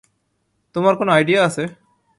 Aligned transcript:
তোমার 0.75 0.93
কোনো 0.95 1.11
আইডিয়া 1.11 1.41
আছে? 1.45 1.63